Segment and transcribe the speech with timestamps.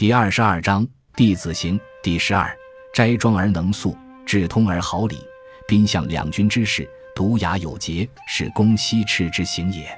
[0.00, 2.50] 第二十二章弟子行第十二
[2.94, 5.18] 斋庄而能素，志通而好礼，
[5.68, 9.94] 宾向两军之事，独雅有节，是公西赤之行也。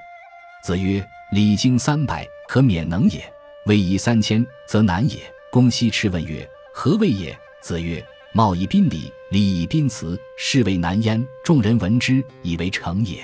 [0.65, 3.21] 子曰：礼经三百，可免能也；
[3.67, 5.19] 威仪三千，则难也。
[5.53, 6.45] 公西赤问曰：
[6.75, 7.39] 何谓也？
[7.62, 11.25] 子曰：貌以宾礼，礼以宾辞，是谓难焉。
[11.45, 13.19] 众人闻之，以为成也。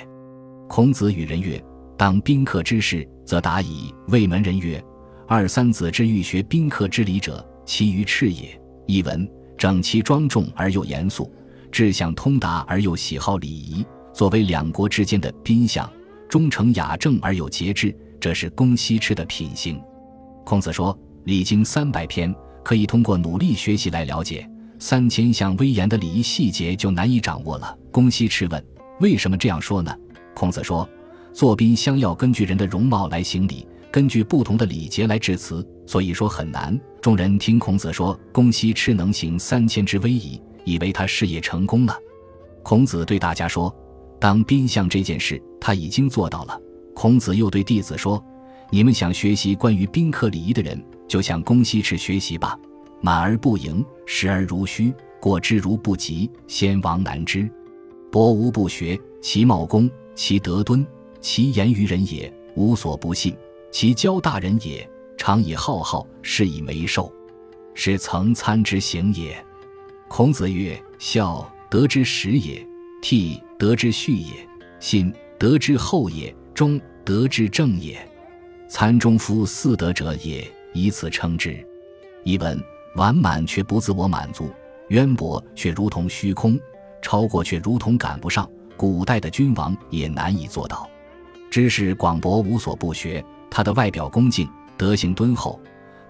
[0.68, 1.60] 孔子与人曰：
[1.96, 3.92] 当宾客之事，则达矣。
[4.10, 4.80] 魏门人曰。
[5.30, 8.58] 二三子之欲学宾客之礼者，其于赤也。
[8.86, 11.30] 译文：整齐庄重而又严肃，
[11.70, 15.86] 志向通达而又喜好礼仪，作为两国之间的宾相，
[16.30, 19.78] 忠诚雅正而有节制，这是公西赤的品行。
[20.46, 22.34] 孔子说：“礼经三百篇，
[22.64, 24.48] 可以通过努力学习来了解；
[24.78, 28.66] 三千项威严的礼仪细节就难以掌握了。”公西赤问
[29.00, 29.94] ：“为什么这样说呢？”
[30.34, 30.88] 孔子说
[31.34, 36.78] ：“做宾相要根据人的容貌来行礼。”根据不同的礼节来致辞，所以说很难。
[37.00, 41.96] 众人听孔子说公西赤能行三千之威仪，以为他事业成功了。
[42.62, 43.74] 孔子对大家说
[44.20, 46.60] ：“当宾相这件事，他已经做到了。”
[46.94, 48.22] 孔子又对弟子说
[48.70, 52.58] ：“你们想学习关于宾客礼仪的人，就向公西赤学习吧。
[53.00, 57.48] 满而不盈，实而如虚，过之如不及，先王难之。
[58.12, 60.86] 博无不学，其貌恭，其德敦，
[61.20, 63.34] 其言于人也，无所不信。”
[63.70, 67.12] 其交大人也，常以浩浩，是以为寿，
[67.74, 69.44] 是曾参之行也。
[70.08, 72.66] 孔子曰：“孝，德之始也；
[73.02, 74.32] 悌，德之序也；
[74.80, 77.98] 信，德之后也；忠，德之正也。
[78.68, 81.64] 参中夫四德者也，以此称之。”
[82.24, 82.58] 译文：
[82.96, 84.50] 完满却不自我满足，
[84.88, 86.58] 渊博却如同虚空，
[87.02, 88.50] 超过却如同赶不上。
[88.76, 90.88] 古代的君王也难以做到。
[91.50, 93.24] 知识广博，无所不学。
[93.50, 95.60] 他的外表恭敬，德行敦厚，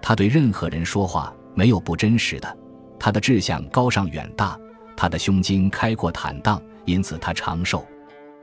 [0.02, 2.58] 他对任何人说话没有不真实的。
[2.98, 4.58] 他的志向高尚远大，
[4.96, 7.86] 他的胸襟开阔坦荡，因此他长寿。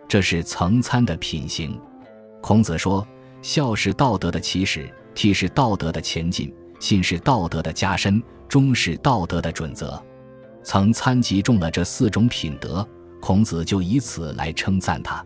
[0.08, 1.80] 这是曾参的品行。
[2.42, 3.06] 孔子说：
[3.42, 10.02] 孝是道德的起始，悌是道德的前进，信是道德的加深，忠是道德的准则。
[10.64, 12.88] 曾参集中了这四种品德，
[13.22, 15.24] 孔子就以此来称赞他：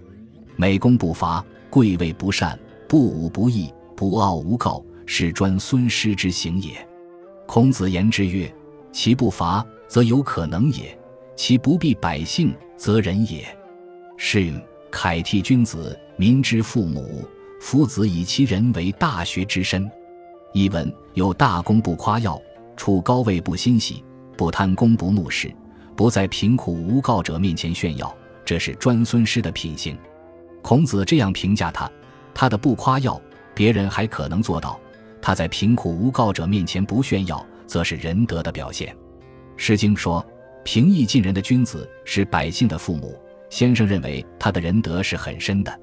[0.56, 2.58] 美功不伐，贵位不善。
[2.90, 6.72] 不武不义，不傲无告，是专孙师之行也。
[7.46, 8.52] 孔子言之曰
[8.92, 10.86] ：“其不伐，则有可能也；
[11.36, 13.46] 其不避百姓，则仁也。”
[14.18, 17.24] 是允楷替君子，民之父母。
[17.62, 19.88] 夫子以其人为大学之身。
[20.52, 22.42] 译文：有大功不夸耀，
[22.76, 24.04] 处高位不欣喜，
[24.36, 25.54] 不贪功不怒视，
[25.96, 28.12] 不在贫苦无告者面前炫耀，
[28.44, 29.96] 这是专孙师的品行。
[30.64, 31.88] 孔子这样评价他。
[32.40, 33.22] 他的不夸耀，
[33.54, 34.80] 别人还可能做到；
[35.22, 38.96] 他在贫苦无告者面前不炫耀，则是仁德的表现。
[39.58, 40.26] 《诗经》说
[40.64, 43.14] ：“平易近人的君子是百姓的父母。”
[43.52, 45.80] 先生认为他的仁德是很深的。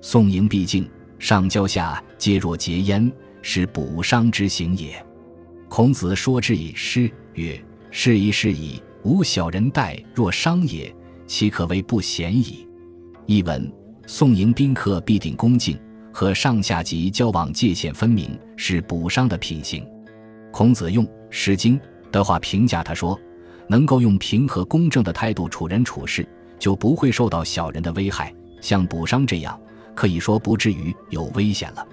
[0.00, 3.08] 宋迎毕敬，上交下皆若结焉，
[3.40, 5.00] 是补伤之行也。
[5.68, 10.92] 孔子说之以诗曰：“是以是矣，无小人待若伤也，
[11.28, 12.66] 岂可谓不贤矣。”
[13.26, 13.72] 译文：
[14.04, 15.78] 宋迎宾客必定恭敬。
[16.12, 19.84] 和上下级交往界限分明，是补伤的品行。
[20.50, 21.78] 孔子用《诗经》
[22.10, 23.18] 的话评价他说
[23.66, 26.28] ：“能够用平和公正的态度处人处事，
[26.58, 28.32] 就不会受到小人的危害。
[28.60, 29.58] 像补伤这样，
[29.94, 31.86] 可以说不至于有危险了。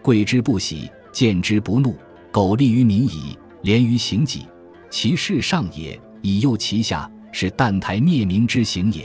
[0.00, 1.94] 贵之不喜，见之不怒，
[2.32, 4.46] 苟利于民矣，廉于行己，
[4.90, 9.04] 其事上也，以诱其下，是澹台灭民之行也。”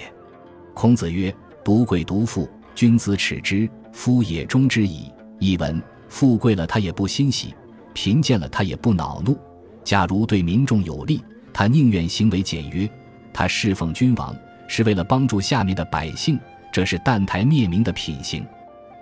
[0.73, 5.11] 孔子曰：“独贵独富，君子耻之。”夫也忠之矣。
[5.37, 5.79] 译文：
[6.09, 7.53] 富贵了，他也不欣喜；
[7.93, 9.37] 贫贱了，他也不恼怒。
[9.83, 11.23] 假如对民众有利，
[11.53, 12.89] 他宁愿行为简约。
[13.31, 14.35] 他侍奉君王，
[14.67, 16.39] 是为了帮助下面的百姓，
[16.71, 18.43] 这是澹台灭民的品行。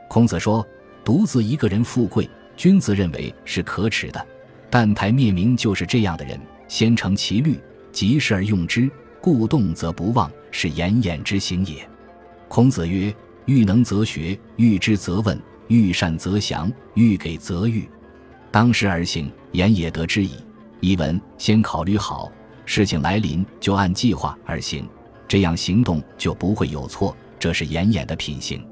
[0.10, 0.66] 孔子说：
[1.06, 4.28] 独自一个人富贵，君子认为是可耻的。
[4.70, 6.38] 澹台灭民就是这样的人，
[6.68, 7.58] 先成其律，
[7.94, 8.92] 及时而用之，
[9.22, 11.88] 故动则不忘，是严衍之行也。
[12.50, 13.14] 孔子曰。
[13.46, 17.90] 欲能则学，欲知则问，欲善则详，欲给则喻。
[18.52, 20.32] 当时而行，言也得之矣。
[20.80, 22.32] 译文：先考虑好
[22.66, 24.88] 事情来临，就按计划而行，
[25.28, 27.16] 这样行动就不会有错。
[27.40, 28.64] 这是严衍的品行。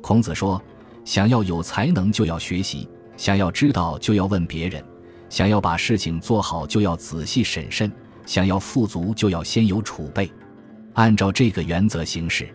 [0.00, 0.62] 孔子说：
[1.04, 4.82] 想要有才能，就要学习；想要知道，就要问别人；
[5.28, 7.90] 想要把事情做好，就要仔细审慎；
[8.24, 10.30] 想要富足，就要先有储备。
[10.92, 12.48] 按照这个原则行事。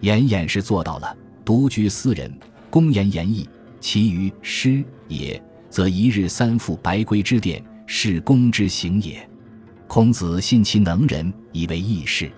[0.00, 2.32] 严衍是做到了，独居私人，
[2.70, 3.48] 公言言义，
[3.80, 9.28] 其余师也，则一日三复白圭之殿，是公之行也。
[9.86, 12.30] 孔子信其能人，以为义士。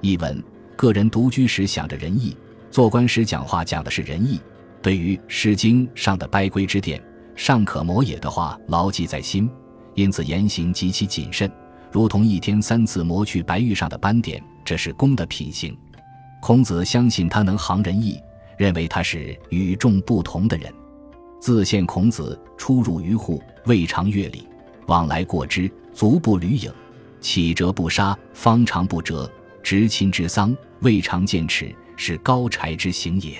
[0.00, 0.42] 译文：
[0.76, 2.36] 个人独居时想着仁义，
[2.70, 4.40] 做官时讲话讲的是仁义。
[4.82, 7.02] 对于《诗经》上的“白圭之殿，
[7.34, 9.48] 尚可磨也”的话，牢记在心，
[9.94, 11.50] 因此言行极其谨慎，
[11.90, 14.42] 如同一天三次磨去白玉上的斑点。
[14.64, 15.76] 这是公的品行。
[16.42, 18.20] 孔子相信他能行仁义，
[18.56, 20.74] 认为他是与众不同的人。
[21.40, 24.44] 自献孔子出入于户，未尝阅礼，
[24.88, 26.68] 往来过之，足不履影。
[27.20, 29.24] 起折不杀，方长不折；
[29.62, 33.34] 执亲之丧，未尝见齿，是高柴之行也。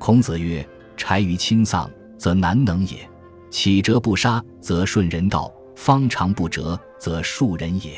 [0.00, 1.88] 孔子曰：“柴于亲丧，
[2.18, 2.96] 则难能也；
[3.48, 7.92] 起折不杀，则顺人道；方长不折，则庶人也。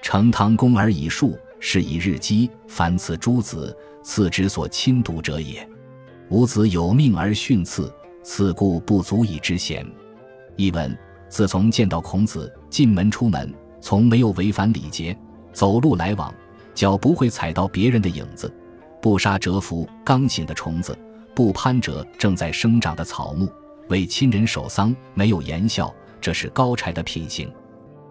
[0.00, 2.50] 成汤公而以恕，是以日积。
[2.68, 5.68] 凡此诸子，次之所亲睹者也。
[6.30, 7.92] 吾子有命而训次，
[8.22, 9.86] 此故不足以知贤。”
[10.56, 10.96] 译文：
[11.28, 13.52] 自从见到孔子进门出门。
[13.78, 15.16] 从没有违反礼节，
[15.52, 16.34] 走路来往，
[16.74, 18.52] 脚不会踩到别人的影子，
[19.00, 20.98] 不杀蛰伏刚醒的虫子，
[21.36, 23.48] 不攀折正在生长的草木，
[23.88, 27.48] 为亲人守丧没有言笑，这是高柴的品行。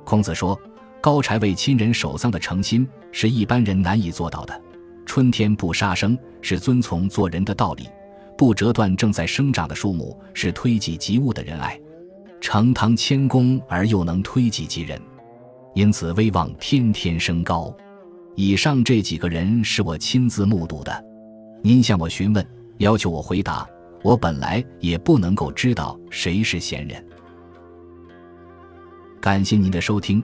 [0.06, 0.58] 孔子说，
[1.06, 4.60] 高柴为亲人守丧的诚心是一般人难以做到的。
[5.06, 7.88] 春天不杀生是遵从做人的道理，
[8.36, 11.80] 不折断正在生长的树木是推己及物的仁爱。
[12.42, 15.00] 成堂谦恭而又能推己及人。
[15.75, 17.72] 因此威望天天升高。
[18.34, 21.06] 以上这几个人是我亲自目睹的。
[21.62, 22.44] 您向我询问，
[22.80, 23.63] 要求我回答，
[24.01, 27.06] 我本来也不能够知道谁是贤人。
[29.22, 30.24] 感谢您的收听，